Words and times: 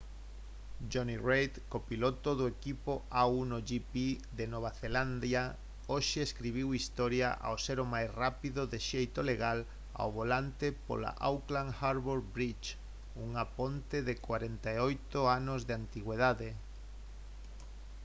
jonny 0.93 1.15
reid 1.27 1.53
copiloto 1.71 2.29
do 2.39 2.45
equipo 2.55 2.93
a1gp 3.21 3.93
de 4.37 4.45
nova 4.53 4.71
zelandia 4.81 5.43
hoxe 5.91 6.19
escribiu 6.27 6.67
historia 6.77 7.29
ao 7.47 7.55
ser 7.65 7.77
o 7.85 7.91
máis 7.93 8.09
rápido 8.21 8.61
de 8.71 8.79
xeito 8.89 9.19
legal 9.31 9.59
ao 9.99 10.09
volante 10.19 10.67
pola 10.87 11.11
auckland 11.29 11.71
harbour 11.81 12.19
bridge 12.35 12.69
unha 13.25 13.43
ponte 13.57 13.97
de 14.07 14.13
48 14.27 15.37
anos 15.39 15.61
de 15.67 15.73
antigüidade 15.81 16.49